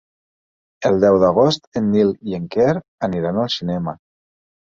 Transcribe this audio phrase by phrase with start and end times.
[0.89, 2.73] El deu d'agost en Nil i en Quer
[3.09, 3.97] aniran al cinema.